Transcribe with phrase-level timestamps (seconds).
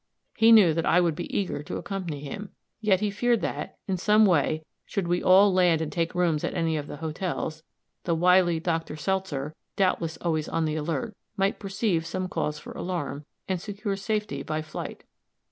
[0.35, 3.97] He knew that I would be eager to accompany him; yet he feared that, in
[3.97, 7.61] some way, should we all land and take rooms at any of the hotels,
[8.05, 13.25] the wily Doctor Seltzer, doubtless always on the alert, might perceive some cause for alarm,
[13.47, 15.03] and secure safety by flight.